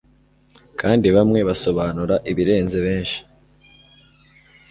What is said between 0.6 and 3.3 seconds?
kandi bamwe basobanura ibirenze benshi